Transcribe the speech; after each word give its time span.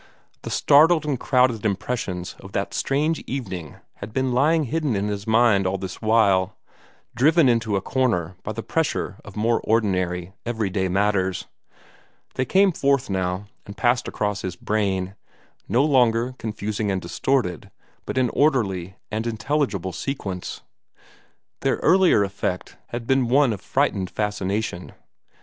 The 0.41 0.49
startled 0.49 1.05
and 1.05 1.19
crowded 1.19 1.63
impressions 1.63 2.33
of 2.39 2.53
that 2.53 2.73
strange 2.73 3.19
evening 3.27 3.75
had 3.97 4.11
been 4.13 4.31
lying 4.33 4.63
hidden 4.63 4.95
in 4.95 5.09
his 5.09 5.27
mind 5.27 5.67
all 5.67 5.77
this 5.77 6.01
while, 6.01 6.57
driven 7.13 7.47
into 7.47 7.75
a 7.75 7.81
corner 7.81 8.35
by 8.41 8.53
the 8.53 8.63
pressure 8.63 9.17
of 9.23 9.35
more 9.35 9.61
ordinary, 9.63 10.33
everyday 10.43 10.87
matters. 10.89 11.45
They 12.33 12.45
came 12.45 12.71
forth 12.71 13.11
now, 13.11 13.45
and 13.67 13.77
passed 13.77 14.07
across 14.07 14.41
his 14.41 14.55
brain 14.55 15.13
no 15.69 15.83
longer 15.85 16.33
confusing 16.39 16.89
and 16.89 16.99
distorted, 16.99 17.69
but 18.07 18.17
in 18.17 18.31
orderly 18.31 18.95
and 19.11 19.27
intelligible 19.27 19.93
sequence. 19.93 20.61
Their 21.59 21.75
earlier 21.83 22.23
effect 22.23 22.75
had 22.87 23.05
been 23.05 23.27
one 23.29 23.53
of 23.53 23.61
frightened 23.61 24.09
fascination. 24.09 24.93